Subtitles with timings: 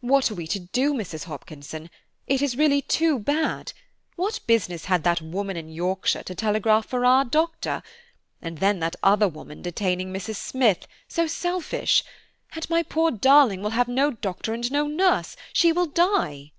[0.00, 1.24] "What are we to do, Mrs.
[1.24, 1.88] Hopkinson?
[2.26, 3.72] It is really too bad;
[4.14, 7.82] what business had that woman in Yorkshire to telegraph for our doctor?
[8.42, 10.36] And then that other woman detaining Mrs.
[10.36, 12.04] Smith–so selfish!
[12.54, 16.52] And my poor darling will have no doctor and no nurse–she will die."